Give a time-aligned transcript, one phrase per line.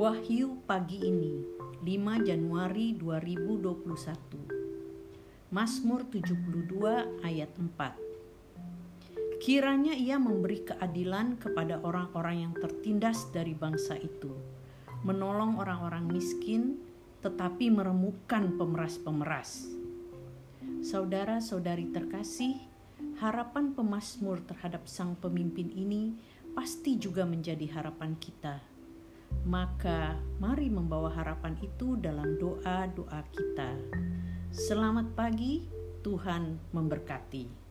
[0.00, 1.44] Wahyu pagi ini
[1.84, 13.28] 5 Januari 2021 Mazmur 72 ayat 4 Kiranya ia memberi keadilan kepada orang-orang yang tertindas
[13.28, 14.32] dari bangsa itu
[15.04, 16.80] Menolong orang-orang miskin
[17.20, 19.68] tetapi meremukkan pemeras-pemeras.
[20.80, 22.56] Saudara-saudari terkasih,
[23.20, 26.16] harapan pemazmur terhadap sang pemimpin ini
[26.56, 28.79] pasti juga menjadi harapan kita
[29.44, 33.70] maka mari membawa harapan itu dalam doa-doa kita.
[34.50, 35.66] Selamat pagi,
[36.04, 37.69] Tuhan memberkati.